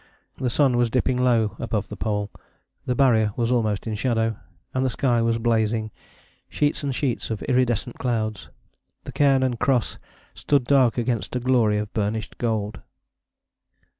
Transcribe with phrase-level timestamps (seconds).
[0.39, 2.31] The sun was dipping low above the Pole,
[2.87, 4.35] the Barrier was almost in shadow.
[4.73, 5.91] And the sky was blazing
[6.49, 8.49] sheets and sheets of iridescent clouds.
[9.03, 9.99] The cairn and Cross
[10.33, 12.79] stood dark against a glory of burnished gold.